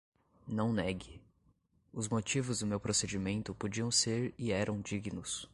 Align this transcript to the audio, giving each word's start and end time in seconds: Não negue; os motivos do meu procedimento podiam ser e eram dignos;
Não 0.47 0.73
negue; 0.73 1.21
os 1.93 2.09
motivos 2.09 2.61
do 2.61 2.65
meu 2.65 2.79
procedimento 2.79 3.53
podiam 3.53 3.91
ser 3.91 4.33
e 4.35 4.51
eram 4.51 4.81
dignos; 4.81 5.47